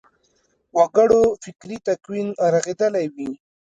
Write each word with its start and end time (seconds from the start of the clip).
وګړو 0.77 1.21
فکري 1.43 1.77
تکوین 1.87 2.27
رغېدلی 2.53 3.05
وي. 3.15 3.31